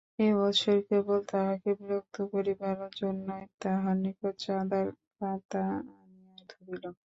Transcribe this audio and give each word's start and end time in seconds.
এ 0.19 0.27
বৎসর 0.37 0.77
কেবল 0.89 1.19
তাহাকে 1.31 1.69
বিরক্ত 1.79 2.15
করিবার 2.33 2.77
জন্যই 2.99 3.43
তাহার 3.61 3.95
নিকট 4.03 4.33
চাঁদার 4.43 4.85
খাতা 5.11 5.63
আনিয়া 5.95 6.37
ধরিল। 6.51 6.83